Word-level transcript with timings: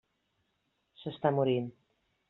S'està 1.03 1.35
morint. 1.41 1.73